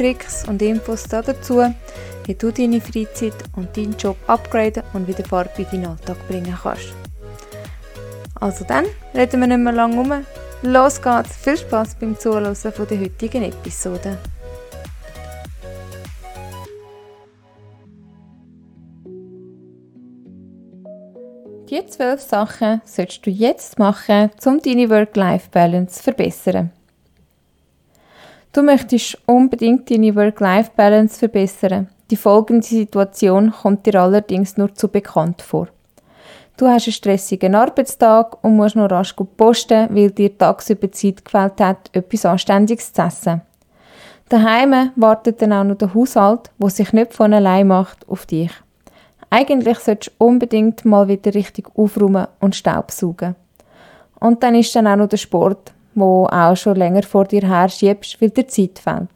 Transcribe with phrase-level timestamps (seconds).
[0.00, 1.62] Tricks und Infos dazu,
[2.24, 6.56] wie du deine Freizeit und deinen Job upgraden und wieder Farbe in deinen Alltag bringen
[6.62, 6.94] kannst.
[8.36, 10.24] Also dann, reden wir nicht mehr lange um.
[10.62, 11.36] Los geht's!
[11.36, 14.16] Viel Spaß beim Zuhören der heutigen Episode.
[21.68, 26.72] Die zwölf Sachen solltest du jetzt machen, um deine Work-Life-Balance zu verbessern.
[28.52, 31.86] Du möchtest unbedingt deine Work-Life-Balance verbessern.
[32.10, 35.68] Die folgende Situation kommt dir allerdings nur zu bekannt vor.
[36.56, 41.60] Du hast einen stressigen Arbeitstag und musst noch rasch posten, weil dir tagsüber Zeit gefällt
[41.60, 43.42] hat, etwas Anständiges zu essen.
[44.28, 48.50] Daheim wartet dann auch noch der Haushalt, wo sich nicht von allein macht, auf dich.
[49.30, 53.36] Eigentlich solltest du unbedingt mal wieder richtig aufräumen und Staubsaugen.
[54.18, 57.68] Und dann ist dann auch noch der Sport, wo auch schon länger vor dir her
[57.68, 59.10] schiebst, weil dir Zeit fehlt.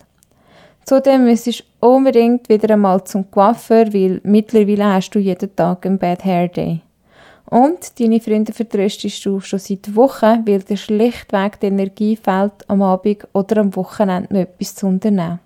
[0.85, 5.99] Zudem müsstest du unbedingt wieder einmal zum Coiffeur, weil mittlerweile hast du jeden Tag einen
[5.99, 6.81] Bad Hair Day.
[7.47, 12.83] Und deine Freunde vertröstest du schon seit Wochen, weil dir schlichtweg die Energie fehlt, am
[12.83, 15.41] Abend oder am Wochenende noch etwas zu unternehmen.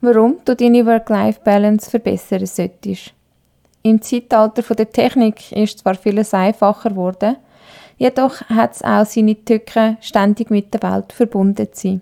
[0.00, 3.14] Warum du deine Work-Life-Balance verbessern solltest.
[3.82, 7.36] Im Zeitalter der Technik ist zwar vieles einfacher geworden,
[8.02, 12.00] Jedoch hat es auch seine Tücken, ständig mit der Welt verbunden zu sein.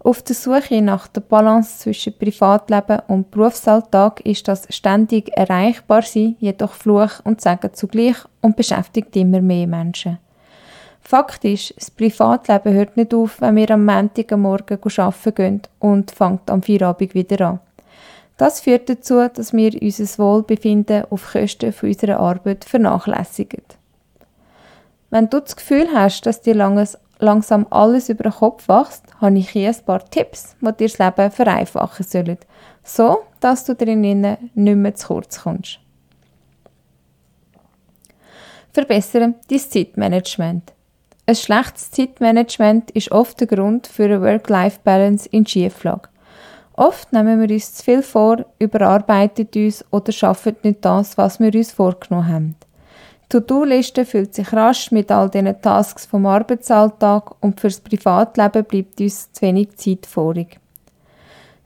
[0.00, 6.36] Auf der Suche nach der Balance zwischen Privatleben und Berufsalltag ist das ständig erreichbar sein,
[6.38, 10.18] jedoch Fluch und Segen zugleich und beschäftigt immer mehr Menschen.
[11.00, 16.10] Fakt ist, das Privatleben hört nicht auf, wenn wir am Montag Morgen arbeiten gehen und
[16.10, 17.60] fängt am Feierabend wieder an.
[18.36, 23.62] Das führt dazu, dass wir unser Wohlbefinden auf Kosten unserer Arbeit vernachlässigen.
[25.16, 29.48] Wenn du das Gefühl hast, dass dir langsam alles über den Kopf wächst, habe ich
[29.48, 32.36] hier ein paar Tipps, die dir das Leben vereinfachen sollen,
[32.84, 35.78] so dass du drinnen nicht mehr zu kurz kommst.
[38.74, 40.74] Verbessere dein Zeitmanagement.
[41.24, 46.10] Ein schlechtes Zeitmanagement ist oft der Grund für eine Work-Life-Balance in Schieflage.
[46.74, 51.54] Oft nehmen wir uns zu viel vor, überarbeiten uns oder schaffen nicht das, was wir
[51.54, 52.56] uns vorgenommen haben.
[53.28, 59.32] To-Do-Liste füllt sich rasch mit all diesen Tasks vom Arbeitsalltag und fürs Privatleben bleibt uns
[59.32, 60.60] zu wenig Zeit vorig.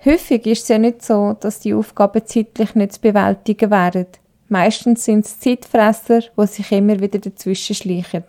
[0.03, 4.07] Häufig ist es ja nicht so, dass die Aufgaben zeitlich nicht zu bewältigen wären.
[4.49, 8.25] Meistens sind es Zeitfresser, die sich immer wieder dazwischen schleichen.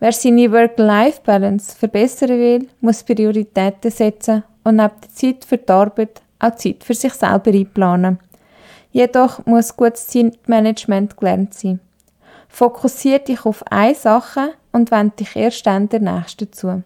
[0.00, 6.22] Wer seine Work-Life-Balance verbessern will, muss Prioritäten setzen und neben der Zeit für die Arbeit
[6.40, 8.18] auch Zeit für sich selber einplanen.
[8.90, 11.80] Jedoch muss gutes Zeitmanagement gelernt sein.
[12.50, 16.82] Fokussiere dich auf eine Sache und wende dich erst dann der nächsten zu.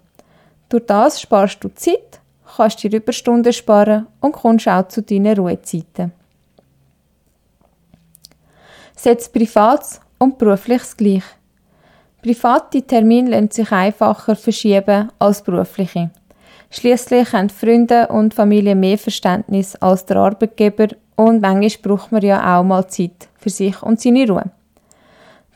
[0.69, 2.21] Durch das sparst du Zeit,
[2.57, 6.13] kannst dir Überstunden sparen und kommst auch zu deinen Ruhezeiten.
[8.95, 11.25] Setz Privates und Berufliches gleich.
[12.23, 16.11] Private Termine lassen sich einfacher verschieben als berufliche.
[16.71, 22.59] Schließlich haben Freunde und Familie mehr Verständnis als der Arbeitgeber und manchmal braucht man ja
[22.59, 24.51] auch mal Zeit für sich und seine Ruhe.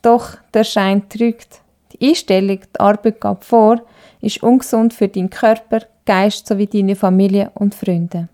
[0.03, 1.60] Doch der Schein trügt.
[1.92, 3.81] Die Einstellung, die Arbeit geht vor,
[4.20, 8.28] ist ungesund für deinen Körper, Geist sowie deine Familie und Freunde.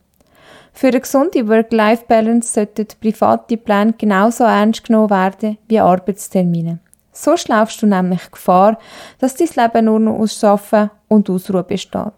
[0.73, 6.79] Für eine gesunde Work-Life-Balance sollten private Pläne genauso ernst genommen werden wie Arbeitstermine.
[7.13, 8.79] So schlaufst du nämlich Gefahr,
[9.21, 12.13] dass dein Leben nur noch aus Schaffen und Ausruhe besteht.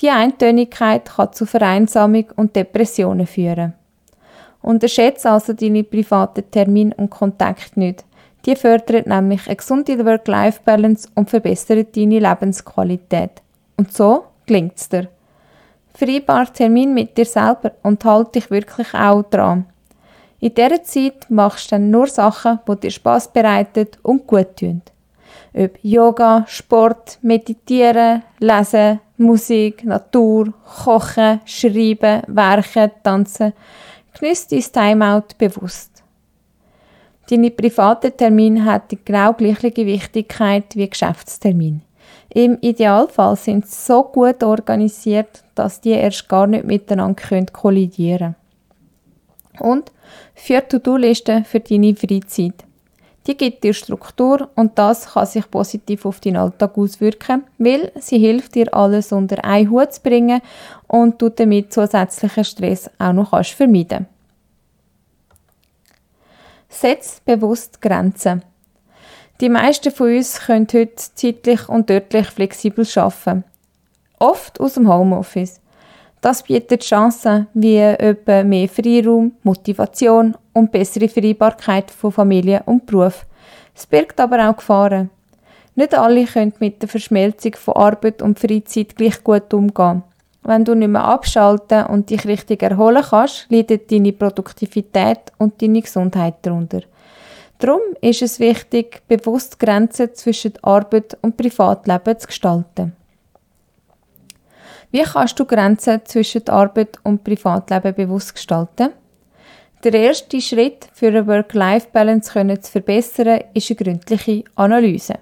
[0.00, 3.74] Die Eintönigkeit kann zu Vereinsamung und Depressionen führen.
[4.62, 8.04] Unterschätze also deine privaten Termine und Kontakte nicht.
[8.46, 13.42] Die fördert nämlich eine gesunde Work-Life-Balance und verbessert deine Lebensqualität.
[13.76, 15.08] Und so gelingt es dir.
[15.94, 19.66] Vereinbar Termin mit dir selber und halte dich wirklich auch dran.
[20.40, 24.80] In dieser Zeit machst du dann nur Sachen, die dir Spass bereiten und gut tun.
[25.52, 30.54] Ob Yoga, Sport, Meditieren, Lesen, Musik, Natur,
[30.84, 33.52] Kochen, Schreiben, Werken, Tanzen.
[34.18, 35.99] Genieß dein Timeout bewusst.
[37.30, 41.80] Deine privaten Termine haben die genau gleiche Wichtigkeit wie Geschäftstermin.
[42.34, 48.34] Im Idealfall sind sie so gut organisiert, dass die erst gar nicht miteinander kollidieren
[49.56, 49.70] können.
[49.70, 49.92] Und
[50.34, 52.64] für To-Do-Listen für deine Freizeit.
[53.28, 58.18] Die gibt dir Struktur und das kann sich positiv auf deinen Alltag auswirken, weil sie
[58.18, 60.40] hilft dir alles unter einen Hut zu bringen
[60.88, 64.06] und du damit zusätzlichen Stress auch noch kannst vermeiden.
[66.70, 68.42] Setz bewusst Grenzen.
[69.40, 73.44] Die meisten von uns können heute zeitlich und örtlich flexibel arbeiten.
[74.18, 75.60] Oft aus dem Homeoffice.
[76.20, 83.26] Das bietet Chancen wie etwa mehr Freiraum, Motivation und bessere Vereinbarkeit von Familie und Beruf.
[83.74, 85.10] Es birgt aber auch Gefahren.
[85.74, 90.02] Nicht alle können mit der Verschmelzung von Arbeit und Freizeit gleich gut umgehen.
[90.42, 95.82] Wenn du nicht mehr abschalten und dich richtig erholen kannst, leidet deine Produktivität und deine
[95.82, 96.80] Gesundheit darunter.
[97.58, 102.96] Darum ist es wichtig, bewusst Grenzen zwischen Arbeit und Privatleben zu gestalten.
[104.90, 108.90] Wie kannst du Grenzen zwischen Arbeit und Privatleben bewusst gestalten?
[109.84, 115.14] Der erste Schritt für eine Work-Life-Balance zu verbessern, ist eine gründliche Analyse.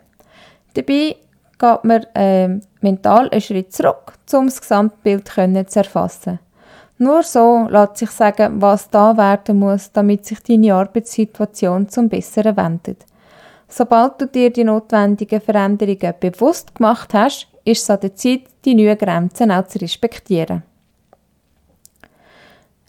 [0.75, 1.17] Dabei
[1.59, 6.39] geht man äh, mental einen Schritt zurück, um das Gesamtbild zu erfassen.
[6.99, 12.57] Nur so lässt sich sagen, was da werden muss, damit sich deine Arbeitssituation zum Besseren
[12.57, 13.07] wendet.
[13.69, 18.75] Sobald du dir die notwendigen Veränderungen bewusst gemacht hast, ist es an der Zeit, die
[18.75, 20.63] neuen Grenzen auch zu respektieren.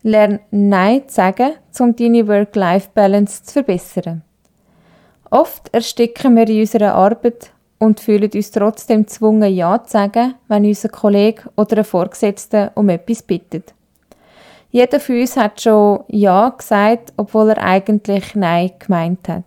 [0.02, 4.22] Lern Nein zu sagen, um deine Work-Life-Balance zu verbessern.
[5.30, 10.66] Oft ersticken wir in unserer Arbeit und fühlen uns trotzdem gezwungen, Ja zu sagen, wenn
[10.66, 13.74] unser Kollege oder ein Vorgesetzter um etwas bittet.
[14.72, 19.46] Jeder von uns hat schon Ja gesagt, obwohl er eigentlich Nein gemeint hat.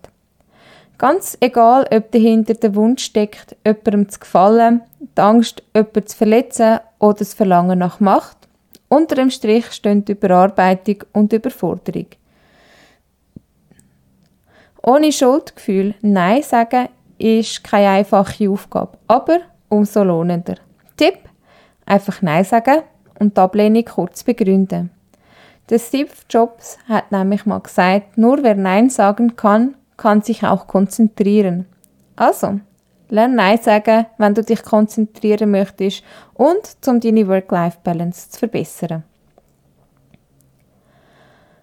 [0.99, 6.81] Ganz egal, ob dahinter der Wunsch steckt, jemandem zu gefallen, die Angst, jemanden zu verletzen
[6.99, 8.37] oder das Verlangen nach Macht,
[8.89, 12.07] unter dem Strich stehen Überarbeitung und Überforderung.
[14.83, 16.89] Ohne Schuldgefühl Nein sagen
[17.23, 20.57] ist keine einfache Aufgabe, aber umso lohnender.
[20.97, 21.19] Tipp:
[21.87, 22.83] einfach Nein sagen
[23.19, 24.91] und die Ablehnung kurz begründen.
[25.71, 30.67] Der Steve Jobs hat nämlich mal gesagt, nur wer Nein sagen kann, kann sich auch
[30.67, 31.67] konzentrieren.
[32.17, 32.61] Also,
[33.09, 36.03] lern Nein sagen, wenn du dich konzentrieren möchtest
[36.35, 39.05] und um deine Work-Life-Balance zu verbessern.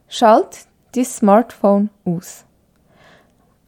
[0.07, 0.65] Schalt
[0.95, 2.45] dein Smartphone aus.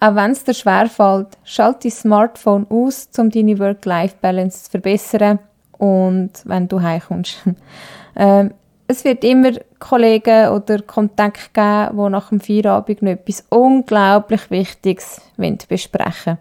[0.03, 5.38] Auch wenn es dir schwerfällt, schalt dein Smartphone aus, um deine Work-Life-Balance zu verbessern
[5.77, 7.38] und wenn du heimkommst.
[8.15, 8.51] ähm,
[8.88, 15.21] es wird immer Kollegen oder Kontakt geben, die nach dem Feierabend noch etwas unglaublich Wichtiges
[15.38, 16.38] besprechen wollen.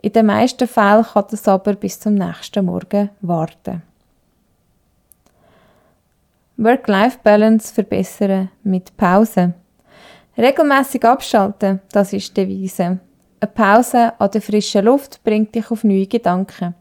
[0.00, 3.82] In den meisten Fällen kann das aber bis zum nächsten Morgen warten.
[6.56, 9.52] Work-Life-Balance verbessern mit Pause.
[10.38, 12.98] Regelmäßig abschalten, das ist die Devise.
[13.40, 16.74] Eine Pause an der frischen Luft bringt dich auf neue Gedanken.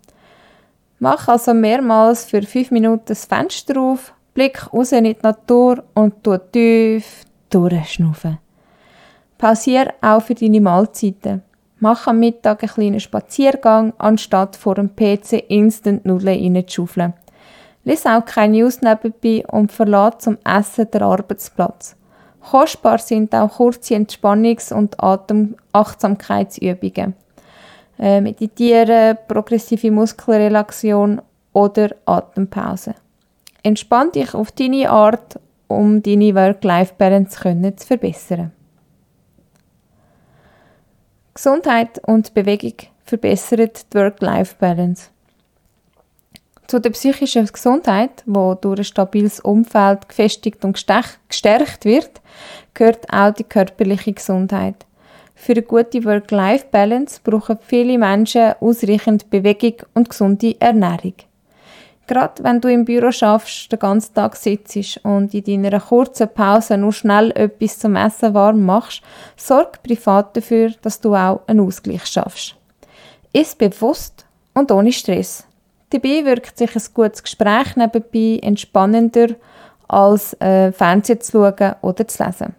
[0.99, 6.21] Mach also mehrmals für fünf Minuten das Fenster auf, blick raus in die Natur und
[6.21, 8.39] tu tief durchschnaufen.
[9.37, 11.41] Pausier auch für deine Mahlzeiten.
[11.79, 17.13] Mach am Mittag einen kleinen Spaziergang, anstatt vor dem PC instant Nudeln reinzuschaufeln.
[17.85, 21.95] Lies auch keine News nebenbei und verlass zum Essen den Arbeitsplatz.
[22.49, 27.15] Kostbar sind auch kurze Entspannungs- und Atemachtsamkeitsübungen.
[27.97, 31.21] Äh, meditieren, progressive Muskelrelaxation
[31.53, 32.93] oder Atempause.
[33.63, 37.39] Entspann dich auf deine Art, um deine Work-Life-Balance
[37.77, 38.51] zu verbessern.
[41.33, 42.73] Gesundheit und Bewegung
[43.05, 45.09] verbessern die Work-Life-Balance.
[46.67, 52.21] Zu der psychischen Gesundheit, wo durch ein stabiles Umfeld gefestigt und gestärkt wird,
[52.73, 54.85] gehört auch die körperliche Gesundheit.
[55.35, 61.13] Für eine gute Work-Life-Balance brauchen viele Menschen ausreichend Bewegung und gesunde Ernährung.
[62.07, 66.77] Gerade wenn du im Büro schaffst, den ganzen Tag sitzt und in deiner kurzen Pause
[66.77, 69.01] nur schnell etwas zum Essen warm machst,
[69.35, 72.55] sorg privat dafür, dass du auch einen Ausgleich schaffst.
[73.33, 75.45] Iss bewusst und ohne Stress.
[75.95, 79.27] Dabei wirkt sich ein gutes Gespräch nebenbei entspannender,
[79.87, 82.53] als äh, Fernsehen zu schauen oder zu lesen.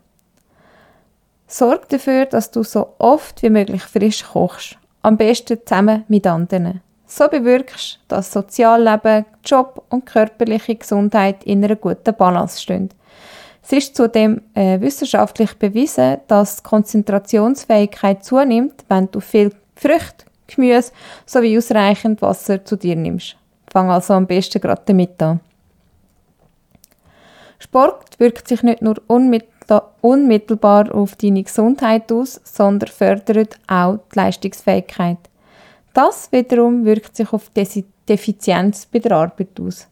[1.47, 4.78] Sorg dafür, dass du so oft wie möglich frisch kochst.
[5.02, 6.81] Am besten zusammen mit anderen.
[7.07, 12.88] So bewirkst, dass Sozialleben, Job und körperliche Gesundheit in einer guten Balance stehen.
[13.62, 20.93] Es ist zudem äh, wissenschaftlich bewiesen, dass die Konzentrationsfähigkeit zunimmt, wenn du viel Früchte, Gemüse
[21.25, 23.37] sowie ausreichend Wasser zu dir nimmst.
[23.73, 25.41] Fang also am besten gerade damit an.
[27.59, 28.97] Sport wirkt sich nicht nur
[30.00, 35.19] unmittelbar auf deine Gesundheit aus, sondern fördert auch die Leistungsfähigkeit.
[35.95, 39.88] Das wiederum wirkt sich auf die Effizienz bei der Arbeit aus.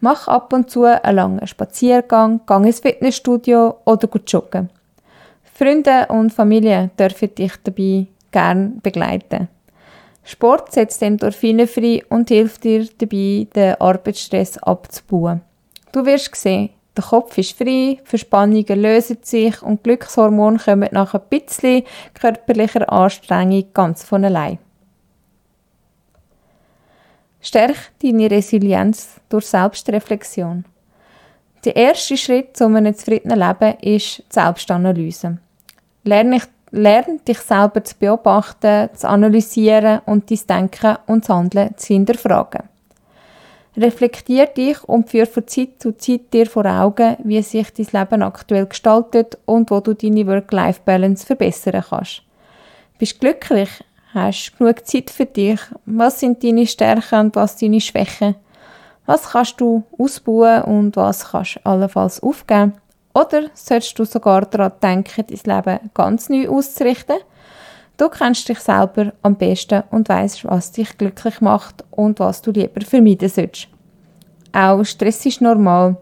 [0.00, 4.70] Mach ab und zu einen langen Spaziergang, gang ins Fitnessstudio oder gut joggen.
[5.54, 9.48] Freunde und Familie dürfen dich dabei gern begleiten.
[10.26, 15.42] Sport setzt Endorphine frei und hilft dir dabei, den Arbeitsstress abzubauen.
[15.92, 21.20] Du wirst sehen, der Kopf ist frei, Verspannungen lösen sich und Glückshormone kommen nach ein
[21.30, 24.58] bisschen körperlicher Anstrengung ganz von allein.
[27.40, 30.64] Stärk deine Resilienz durch Selbstreflexion.
[31.64, 35.38] Der erste Schritt zu einem zufriedenen Leben ist die Selbstanalyse.
[36.02, 36.40] Lerne,
[36.76, 42.68] lerne dich selber zu beobachten, zu analysieren und dein Denken und das Handeln zu hinterfragen.
[43.76, 48.22] Reflektier dich und führe von Zeit zu Zeit dir vor Augen, wie sich dein Leben
[48.22, 52.22] aktuell gestaltet und wo du deine Work-Life-Balance verbessern kannst.
[52.98, 53.68] Bist glücklich?
[54.14, 55.60] Hast du genug Zeit für dich?
[55.84, 58.36] Was sind deine Stärken und was deine Schwächen?
[59.04, 62.72] Was kannst du ausbauen und was kannst du allenfalls aufgeben?
[63.16, 67.16] Oder solltest du sogar daran denken, dein Leben ganz neu auszurichten?
[67.96, 72.50] Du kennst dich selber am besten und weißt, was dich glücklich macht und was du
[72.50, 73.68] lieber vermeiden sollst.
[74.52, 75.96] Auch Stress ist normal.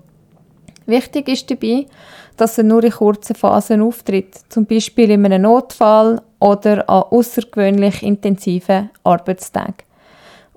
[0.87, 1.87] Wichtig ist dabei,
[2.37, 8.03] dass er nur in kurzen Phasen auftritt, zum Beispiel in einem Notfall oder an außergewöhnlich
[8.03, 9.87] intensiven Arbeitstagen.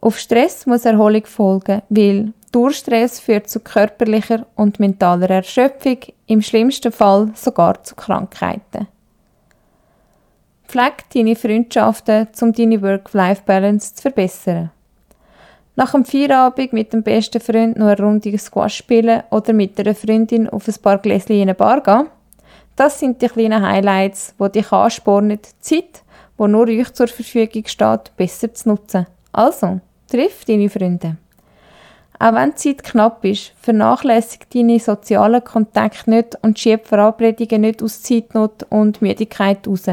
[0.02, 6.92] Auf Stress muss Erholung folgen, weil Durchstress führt zu körperlicher und mentaler Erschöpfung, im schlimmsten
[6.92, 8.88] Fall sogar zu Krankheiten.
[10.68, 14.72] Pfleg deine Freundschaften, um deine Work-Life-Balance zu verbessern.
[15.76, 19.94] Nach dem Feierabend mit dem besten Freund noch eine Runde Squash spielen oder mit einer
[19.94, 22.08] Freundin auf ein paar Gläschen in eine Bar gehen.
[22.76, 26.04] Das sind die kleinen Highlights, die dich anspornen, die Zeit,
[26.40, 29.06] die nur euch zur Verfügung steht, besser zu nutzen.
[29.32, 31.18] Also, triff deine Freunde.
[32.20, 37.84] Auch wenn die Zeit knapp ist, vernachlässige deine sozialen Kontakte nicht und schieb Verabredungen nicht
[37.84, 39.86] aus Zeitnot und Müdigkeit raus.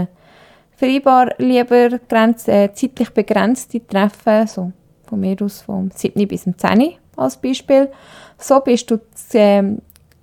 [0.76, 4.72] Vereinbar lieber grenz, äh, zeitlich begrenzte Treffen, so
[5.06, 6.26] von mir aus vom 7.
[6.26, 6.94] bis zum 10.
[7.16, 7.90] als Beispiel.
[8.38, 8.98] So bist du
[9.34, 9.62] äh,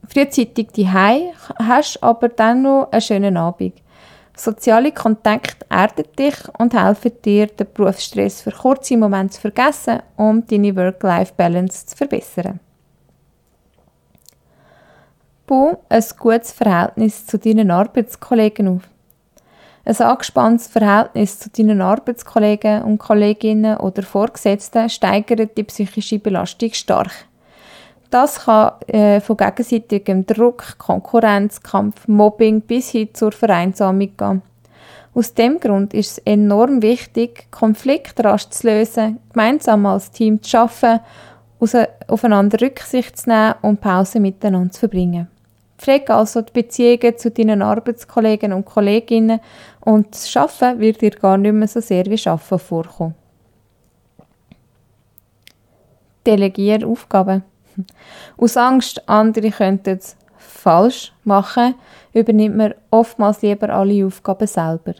[0.07, 3.73] frühzeitig daheim, hast aber dann noch einen schönen Abend.
[4.43, 10.51] Soziale Kontakte erden dich und helfen dir, den Berufsstress für kurze Momente zu vergessen und
[10.51, 12.59] deine Work-Life-Balance zu verbessern.
[15.45, 18.89] Bau ein gutes Verhältnis zu deinen Arbeitskollegen auf.
[19.85, 27.11] Ein angespanntes Verhältnis zu deinen Arbeitskollegen und Kolleginnen oder Vorgesetzten steigert die psychische Belastung stark.
[28.11, 34.41] Das kann äh, von gegenseitigem Druck, Konkurrenz, Kampf, Mobbing bis hin zur Vereinsamung gehen.
[35.13, 40.57] Aus dem Grund ist es enorm wichtig, Konflikte rasch zu lösen, gemeinsam als Team zu
[40.57, 41.03] arbeiten,
[42.07, 45.27] aufeinander Rücksicht zu nehmen und Pausen miteinander zu verbringen.
[45.77, 49.39] Pflege also die Beziehungen zu deinen Arbeitskollegen und Kolleginnen
[49.79, 53.15] und das Arbeiten wird dir gar nicht mehr so sehr wie Arbeiten vorkommen.
[56.25, 57.43] Delegiere Aufgaben.
[58.37, 61.75] Aus Angst, andere könnten es falsch machen,
[62.13, 64.93] übernimmt man oftmals lieber alle Aufgaben selber.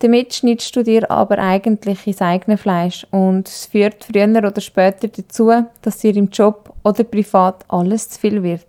[0.00, 5.08] Damit schneidest du dir aber eigentlich ins eigene Fleisch und es führt früher oder später
[5.08, 5.50] dazu,
[5.80, 8.66] dass dir im Job oder privat alles zu viel wird.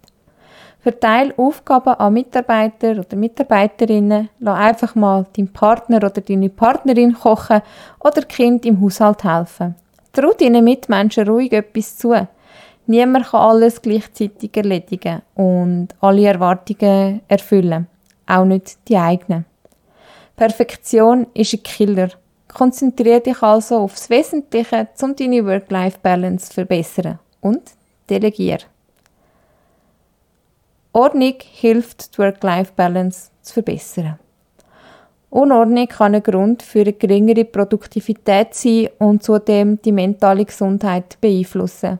[0.79, 4.29] Verteile Aufgaben an Mitarbeiter oder Mitarbeiterinnen.
[4.39, 7.61] Lass einfach mal deinem Partner oder deine Partnerin kochen
[7.99, 9.75] oder Kind im Haushalt helfen.
[10.13, 12.15] Trau deinen Mitmenschen ruhig etwas zu.
[12.89, 17.87] Niemand kann alles gleichzeitig erledigen und alle Erwartungen erfüllen.
[18.25, 19.45] Auch nicht die eigenen.
[20.37, 22.09] Perfektion ist ein Killer.
[22.47, 27.19] Konzentriere dich also aufs Wesentliche, um deine Work-Life-Balance zu verbessern.
[27.41, 27.61] Und
[28.09, 28.63] delegiere.
[30.93, 34.17] Ordnung hilft, die Work-Life-Balance zu verbessern.
[35.29, 41.99] Unordnung kann ein Grund für eine geringere Produktivität sein und zudem die mentale Gesundheit beeinflussen.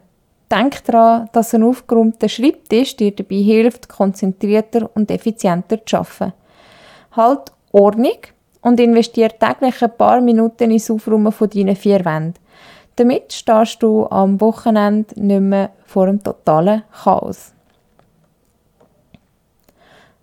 [0.50, 6.32] Denk daran, dass ein aufgeräumter Schreibtisch dir dabei hilft, konzentrierter und effizienter zu arbeiten.
[7.12, 8.18] Halt Ordnung
[8.62, 12.34] und investiere täglich ein paar Minuten ins Aufräumen von deinen vier Wänden.
[12.96, 17.52] Damit stehst du am Wochenende nicht mehr vor einem totalen Chaos.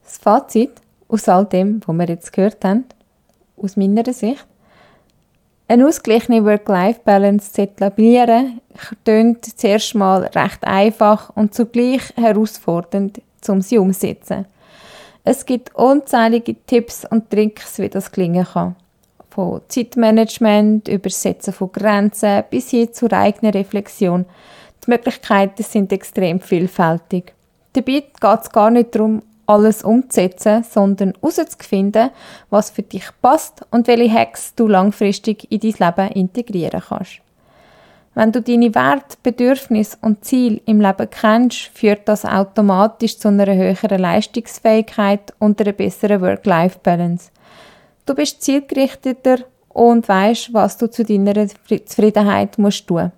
[0.04, 0.72] Das Fazit
[1.08, 2.86] aus all dem, was wir jetzt gehört haben,
[3.62, 4.46] aus meiner Sicht,
[5.68, 8.62] Eine ausgeglichene Work-Life-Balance zu etablieren,
[9.04, 14.46] klingt zuerst mal recht einfach und zugleich herausfordernd, um sie umzusetzen.
[15.24, 18.76] Es gibt unzählige Tipps und Tricks, wie das gelingen kann.
[19.32, 24.26] Von Zeitmanagement, Übersetzen von Grenzen bis hin zur eigenen Reflexion.
[24.86, 27.34] Die Möglichkeiten sind extrem vielfältig.
[27.74, 32.10] Dabei geht es gar nicht darum, alles umzusetzen, sondern herauszufinden,
[32.50, 37.22] was für dich passt und welche Hacks du langfristig in dein Leben integrieren kannst.
[38.16, 43.54] Wenn du deine Werte, Bedürfnisse und Ziele im Leben kennst, führt das automatisch zu einer
[43.54, 47.32] höheren Leistungsfähigkeit und einer besseren Work-Life-Balance.
[48.06, 53.12] Du bist zielgerichteter und weißt, was du zu deiner Zufriedenheit musst tun.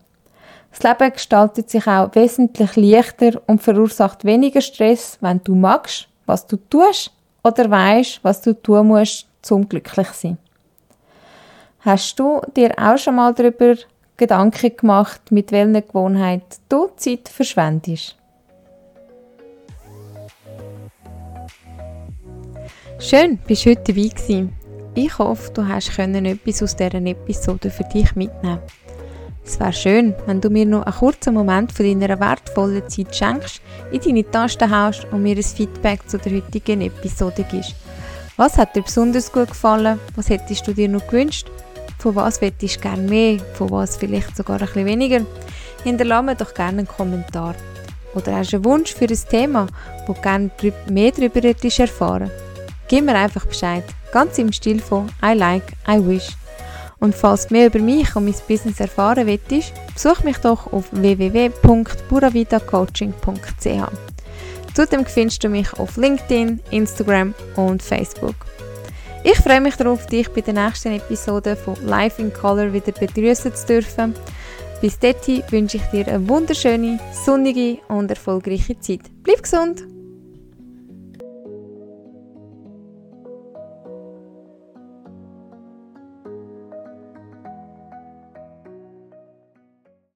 [0.72, 6.46] Das Leben gestaltet sich auch wesentlich leichter und verursacht weniger Stress, wenn du magst, was
[6.46, 7.12] du tust
[7.44, 10.38] oder weißt, was du tun musst, um glücklich zu sein.
[11.80, 13.76] Hast du dir auch schon mal darüber
[14.18, 18.16] Gedanken gemacht, mit welcher Gewohnheit du Zeit verschwendest?
[23.00, 24.54] Schön, bist du heute dabei gewesen.
[24.96, 28.60] Ich hoffe, du hast etwas aus dieser Episode für dich mitnehmen
[29.48, 33.62] es wäre schön, wenn du mir noch einen kurzen Moment von deiner wertvollen Zeit schenkst,
[33.92, 37.76] in deine Tasten haust und mir ein Feedback zu der heutigen Episode gibst.
[38.36, 40.00] Was hat dir besonders gut gefallen?
[40.16, 41.48] Was hättest du dir noch gewünscht?
[41.98, 43.40] Von was hättest du gerne mehr?
[43.54, 45.26] Von was vielleicht sogar ein bisschen weniger?
[45.84, 47.56] Hinterlasse mir doch gerne einen Kommentar.
[48.14, 49.68] Oder hast du einen Wunsch für ein Thema,
[50.06, 50.52] wo du gerne
[50.90, 52.30] mehr darüber hättest erfahren?
[52.88, 53.84] Gib mir einfach Bescheid.
[54.12, 56.36] Ganz im Stil von I like, I wish.
[57.00, 60.86] Und falls du mehr über mich und mein Business erfahren willst, besuch mich doch auf
[60.92, 63.92] www.buravidacoaching.ch.
[64.74, 68.36] Zudem findest du mich auf LinkedIn, Instagram und Facebook.
[69.24, 73.56] Ich freue mich darauf, dich bei der nächsten Episode von Life in Color wieder begrüßen
[73.56, 74.14] zu dürfen.
[74.80, 79.02] Bis dahin wünsche ich dir eine wunderschöne, sonnige und erfolgreiche Zeit.
[79.24, 79.97] Bleib gesund!